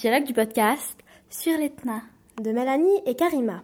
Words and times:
dialogue 0.00 0.24
du 0.24 0.32
podcast 0.32 0.96
sur 1.28 1.58
l'Etna. 1.58 2.00
De 2.40 2.52
Mélanie 2.52 3.02
et 3.04 3.14
Karima. 3.14 3.60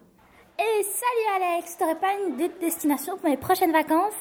Et 0.59 0.83
salut 0.83 1.43
Alex, 1.43 1.79
t'aurais 1.79 1.99
pas 1.99 2.13
une 2.13 2.35
idée 2.35 2.49
de 2.49 2.59
destination 2.61 3.17
pour 3.17 3.31
mes 3.31 3.39
prochaines 3.39 3.73
vacances? 3.73 4.13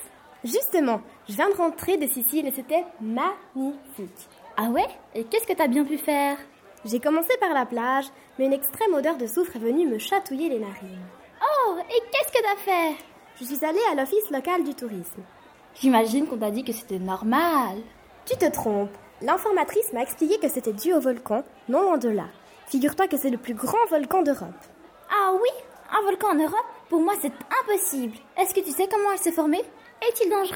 Justement, 0.46 1.02
je 1.28 1.34
viens 1.34 1.50
de 1.50 1.56
rentrer 1.56 1.98
de 1.98 2.08
Sicile 2.08 2.48
et 2.48 2.54
c'était 2.54 2.86
magnifique. 3.02 4.30
Ah 4.56 4.70
ouais? 4.70 4.88
Et 5.14 5.26
qu'est-ce 5.26 5.46
que 5.46 5.52
t'as 5.52 5.68
bien 5.68 5.84
pu 5.84 5.98
faire? 5.98 6.38
J'ai 6.86 7.02
commencé 7.02 7.36
par 7.42 7.54
la 7.54 7.66
plage, 7.66 8.06
mais 8.40 8.46
une 8.46 8.54
extrême 8.54 8.94
odeur 8.94 9.18
de 9.18 9.28
soufre 9.28 9.58
est 9.58 9.60
venue 9.60 9.86
me 9.86 9.98
chatouiller 9.98 10.48
les 10.48 10.60
narines. 10.60 11.06
Oh, 11.42 11.76
et 11.80 12.02
qu'est-ce 12.14 12.32
que 12.32 12.44
t'as 12.44 12.62
fait? 12.62 12.96
Je 13.42 13.44
suis 13.44 13.66
allée 13.66 13.78
à 13.92 13.96
l'office 13.96 14.32
local 14.32 14.64
du 14.64 14.74
tourisme. 14.74 15.22
J'imagine 15.82 16.28
qu'on 16.28 16.38
t'a 16.38 16.52
dit 16.52 16.64
que 16.64 16.72
c'était 16.72 16.98
normal. 16.98 17.80
Tu 18.26 18.38
te 18.38 18.50
trompes. 18.50 18.96
L'informatrice 19.22 19.94
m'a 19.94 20.02
expliqué 20.02 20.38
que 20.40 20.50
c'était 20.50 20.74
dû 20.74 20.94
au 20.94 21.00
volcan, 21.00 21.44
non 21.70 21.82
loin 21.82 21.98
de 21.98 22.10
là. 22.10 22.26
Figure-toi 22.68 23.08
que 23.08 23.18
c'est 23.18 23.30
le 23.30 23.38
plus 23.38 23.54
grand 23.54 23.86
volcan 23.90 24.24
d'Europe. 24.24 24.50
Ah 25.10 25.32
oui 25.34 25.50
Un 25.92 26.02
volcan 26.04 26.30
en 26.30 26.36
Europe 26.36 26.66
Pour 26.90 27.02
moi, 27.02 27.14
c'est 27.22 27.32
impossible. 27.62 28.18
Est-ce 28.38 28.54
que 28.54 28.60
tu 28.60 28.72
sais 28.72 28.88
comment 28.92 29.12
il 29.12 29.20
s'est 29.20 29.32
formé 29.32 29.60
Est-il 30.02 30.30
dangereux? 30.30 30.56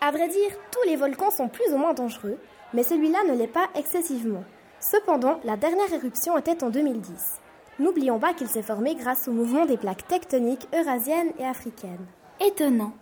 À 0.00 0.10
vrai 0.10 0.28
dire, 0.28 0.50
tous 0.72 0.88
les 0.88 0.96
volcans 0.96 1.30
sont 1.30 1.48
plus 1.48 1.72
ou 1.72 1.76
moins 1.76 1.94
dangereux, 1.94 2.38
mais 2.72 2.82
celui-là 2.82 3.18
ne 3.28 3.36
l'est 3.36 3.46
pas 3.46 3.68
excessivement. 3.76 4.44
Cependant, 4.80 5.38
la 5.44 5.56
dernière 5.56 5.92
éruption 5.92 6.36
était 6.36 6.64
en 6.64 6.70
2010. 6.70 7.40
N'oublions 7.78 8.18
pas 8.18 8.34
qu'il 8.34 8.48
s'est 8.48 8.62
formé 8.62 8.94
grâce 8.96 9.28
au 9.28 9.32
mouvement 9.32 9.66
des 9.66 9.76
plaques 9.76 10.06
tectoniques 10.08 10.68
eurasiennes 10.74 11.32
et 11.38 11.44
africaines. 11.44 12.06
Étonnant. 12.40 12.92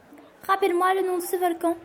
Rappelle-moi 0.47 0.95
le 0.95 1.07
nom 1.07 1.19
de 1.19 1.23
ce 1.23 1.37
volcan. 1.37 1.77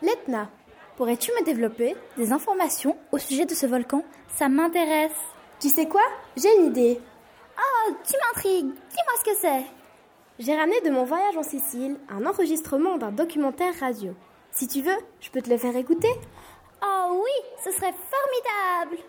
L'Etna. 0.00 0.48
Pourrais-tu 0.96 1.30
me 1.32 1.44
développer 1.44 1.96
des 2.18 2.32
informations 2.32 2.98
au 3.12 3.18
sujet 3.18 3.46
de 3.46 3.54
ce 3.54 3.64
volcan? 3.64 4.04
Ça 4.28 4.50
m'intéresse. 4.50 5.16
Tu 5.58 5.70
sais 5.70 5.86
quoi? 5.86 6.02
J'ai 6.36 6.54
une 6.58 6.66
idée. 6.66 7.00
Oh, 7.58 7.92
tu 8.04 8.12
m'intrigues. 8.12 8.74
Dis-moi 8.74 9.14
ce 9.18 9.30
que 9.30 9.36
c'est. 9.40 9.64
J'ai 10.38 10.54
ramené 10.54 10.82
de 10.82 10.90
mon 10.90 11.04
voyage 11.04 11.36
en 11.38 11.42
Sicile 11.42 11.96
un 12.10 12.26
enregistrement 12.26 12.98
d'un 12.98 13.10
documentaire 13.10 13.72
radio. 13.80 14.14
Si 14.50 14.68
tu 14.68 14.82
veux, 14.82 14.98
je 15.20 15.30
peux 15.30 15.40
te 15.40 15.48
le 15.48 15.56
faire 15.56 15.74
écouter. 15.76 16.12
Oh 16.84 17.22
oui, 17.24 17.50
ce 17.64 17.70
serait 17.70 17.94
formidable. 18.10 19.02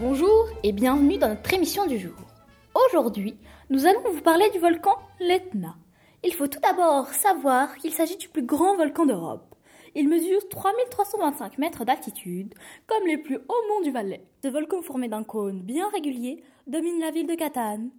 Bonjour 0.00 0.48
et 0.64 0.72
bienvenue 0.72 1.18
dans 1.18 1.28
notre 1.28 1.54
émission 1.54 1.86
du 1.86 2.00
jour. 2.00 2.16
Aujourd'hui, 2.74 3.38
nous 3.68 3.86
allons 3.86 4.02
vous 4.10 4.22
parler 4.22 4.50
du 4.50 4.58
volcan 4.58 4.98
l'Etna. 5.20 5.76
Il 6.22 6.34
faut 6.34 6.48
tout 6.48 6.60
d'abord 6.60 7.08
savoir 7.08 7.76
qu'il 7.78 7.94
s'agit 7.94 8.18
du 8.18 8.28
plus 8.28 8.42
grand 8.42 8.76
volcan 8.76 9.06
d'Europe. 9.06 9.54
Il 9.94 10.06
mesure 10.06 10.46
3325 10.50 11.56
mètres 11.56 11.86
d'altitude, 11.86 12.54
comme 12.86 13.06
les 13.06 13.16
plus 13.16 13.36
hauts 13.36 13.68
monts 13.68 13.80
du 13.82 13.90
Valais. 13.90 14.26
Ce 14.42 14.48
volcan 14.48 14.82
formé 14.82 15.08
d'un 15.08 15.24
cône 15.24 15.62
bien 15.62 15.88
régulier 15.88 16.44
domine 16.66 17.00
la 17.00 17.10
ville 17.10 17.26
de 17.26 17.34
Catane. 17.34 17.90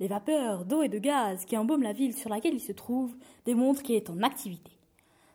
Les 0.00 0.08
vapeurs 0.08 0.64
d'eau 0.64 0.82
et 0.82 0.88
de 0.88 0.98
gaz 0.98 1.44
qui 1.44 1.56
embaument 1.58 1.82
la 1.82 1.92
ville 1.92 2.14
sur 2.14 2.30
laquelle 2.30 2.54
il 2.54 2.60
se 2.60 2.72
trouve 2.72 3.14
démontrent 3.44 3.82
qu'il 3.82 3.94
est 3.94 4.08
en 4.08 4.22
activité. 4.22 4.72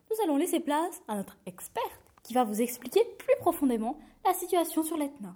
Nous 0.10 0.18
allons 0.24 0.38
laisser 0.38 0.60
place 0.60 1.02
à 1.08 1.18
notre 1.18 1.38
experte 1.46 2.02
qui 2.24 2.34
va 2.34 2.44
vous 2.44 2.60
expliquer 2.60 3.02
plus 3.20 3.36
profondément 3.40 4.00
la 4.26 4.34
situation 4.34 4.84
sur 4.84 4.98
l'Etna. 4.98 5.36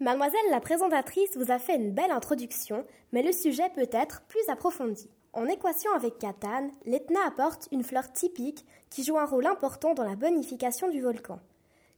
Mademoiselle 0.00 0.38
la 0.50 0.60
présentatrice 0.60 1.36
vous 1.36 1.50
a 1.50 1.58
fait 1.58 1.74
une 1.74 1.90
belle 1.90 2.12
introduction, 2.12 2.84
mais 3.10 3.24
le 3.24 3.32
sujet 3.32 3.68
peut 3.74 3.88
être 3.90 4.22
plus 4.28 4.48
approfondi. 4.48 5.10
En 5.32 5.46
équation 5.46 5.90
avec 5.92 6.18
Catane, 6.18 6.70
l'Etna 6.86 7.18
apporte 7.26 7.66
une 7.72 7.82
fleur 7.82 8.12
typique 8.12 8.64
qui 8.90 9.02
joue 9.02 9.18
un 9.18 9.24
rôle 9.24 9.46
important 9.46 9.94
dans 9.94 10.04
la 10.04 10.14
bonification 10.14 10.88
du 10.88 11.00
volcan. 11.00 11.40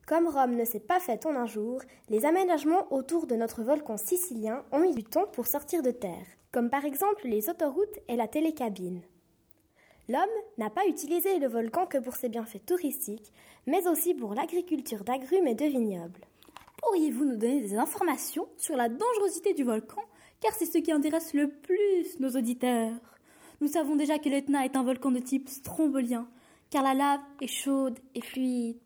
Comme 0.07 0.29
Rome 0.29 0.57
ne 0.57 0.65
s'est 0.65 0.81
pas 0.81 0.99
faite 0.99 1.27
en 1.27 1.37
un 1.37 1.45
jour, 1.45 1.83
les 2.09 2.25
aménagements 2.25 2.91
autour 2.91 3.27
de 3.27 3.37
notre 3.37 3.63
volcan 3.63 3.99
sicilien 3.99 4.65
ont 4.73 4.79
mis 4.79 4.95
du 4.95 5.05
temps 5.05 5.27
pour 5.27 5.47
sortir 5.47 5.83
de 5.83 5.91
terre, 5.91 6.27
comme 6.53 6.71
par 6.71 6.87
exemple 6.87 7.29
les 7.29 7.51
autoroutes 7.51 7.99
et 8.09 8.17
la 8.17 8.29
télécabine. 8.29 9.03
L'homme 10.09 10.23
n'a 10.57 10.71
pas 10.71 10.87
utilisé 10.87 11.39
le 11.39 11.49
volcan 11.49 11.85
que 11.85 11.99
pour 11.99 12.17
ses 12.17 12.31
bienfaits 12.31 12.65
touristiques, 12.65 13.31
mais 13.67 13.87
aussi 13.87 14.15
pour 14.15 14.33
l'agriculture 14.33 15.05
d'agrumes 15.05 15.49
et 15.49 15.55
de 15.55 15.67
vignobles. 15.67 16.30
Pourriez-vous 16.91 17.25
nous 17.25 17.37
donner 17.37 17.61
des 17.61 17.77
informations 17.77 18.49
sur 18.57 18.77
la 18.77 18.89
dangerosité 18.89 19.55
du 19.55 19.63
volcan 19.63 20.03
Car 20.41 20.53
c'est 20.55 20.67
ce 20.67 20.79
qui 20.79 20.91
intéresse 20.91 21.35
le 21.35 21.49
plus 21.49 22.19
nos 22.19 22.31
auditeurs. 22.31 22.99
Nous 23.61 23.69
savons 23.69 23.95
déjà 23.95 24.19
que 24.19 24.29
l'Etna 24.29 24.65
est 24.65 24.75
un 24.75 24.83
volcan 24.83 25.13
de 25.13 25.21
type 25.21 25.49
strombolien, 25.49 26.27
car 26.69 26.83
la 26.83 26.95
lave 26.95 27.21
est 27.41 27.47
chaude 27.47 28.01
et 28.17 28.21
fluide. 28.21 28.81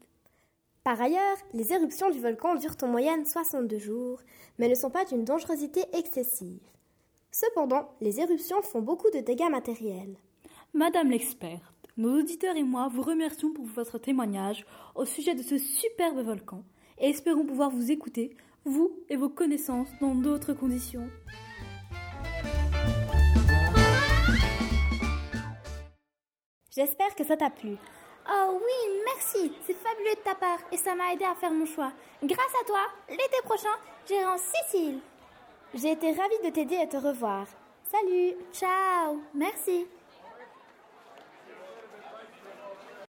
Par 0.82 1.00
ailleurs, 1.00 1.38
les 1.54 1.72
éruptions 1.72 2.10
du 2.10 2.20
volcan 2.20 2.56
durent 2.56 2.76
en 2.82 2.88
moyenne 2.88 3.25
62 3.25 3.78
jours, 3.78 4.20
mais 4.59 4.69
ne 4.69 4.75
sont 4.75 4.91
pas 4.91 5.06
d'une 5.06 5.25
dangerosité 5.25 5.84
excessive. 5.94 6.60
Cependant, 7.31 7.88
les 8.03 8.20
éruptions 8.20 8.60
font 8.60 8.82
beaucoup 8.82 9.10
de 9.12 9.20
dégâts 9.20 9.50
matériels. 9.50 10.19
Madame 10.75 11.10
l'experte, 11.10 11.88
nos 11.97 12.19
auditeurs 12.19 12.56
et 12.56 12.64
moi 12.64 12.91
vous 12.93 13.00
remercions 13.00 13.54
pour 13.54 13.64
votre 13.64 13.97
témoignage 13.97 14.66
au 14.94 15.06
sujet 15.06 15.34
de 15.34 15.43
ce 15.43 15.56
superbe 15.56 16.20
volcan 16.20 16.64
et 16.99 17.10
espérons 17.10 17.44
pouvoir 17.44 17.71
vous 17.71 17.91
écouter, 17.91 18.37
vous 18.65 18.91
et 19.09 19.16
vos 19.16 19.28
connaissances, 19.28 19.88
dans 20.00 20.15
d'autres 20.15 20.53
conditions. 20.53 21.09
J'espère 26.75 27.15
que 27.15 27.25
ça 27.25 27.37
t'a 27.37 27.50
plu. 27.50 27.77
Oh 28.28 28.59
oui, 28.59 29.00
merci, 29.05 29.53
c'est 29.66 29.77
fabuleux 29.77 30.15
de 30.16 30.25
ta 30.25 30.34
part 30.34 30.59
et 30.72 30.77
ça 30.77 30.94
m'a 30.94 31.12
aidé 31.12 31.25
à 31.25 31.34
faire 31.34 31.53
mon 31.53 31.66
choix. 31.66 31.93
Grâce 32.22 32.55
à 32.60 32.66
toi, 32.66 32.81
l'été 33.11 33.37
prochain, 33.44 33.76
j'irai 34.06 34.25
en 34.25 34.38
Sicile. 34.38 34.99
J'ai 35.75 35.93
été 35.93 36.12
ravie 36.12 36.43
de 36.44 36.50
t'aider 36.50 36.76
à 36.76 36.87
te 36.87 36.97
revoir. 36.97 37.47
Salut 37.91 38.34
Ciao 38.53 39.21
Merci 39.34 39.87